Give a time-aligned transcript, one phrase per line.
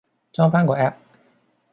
[0.33, 0.95] 裝返個 app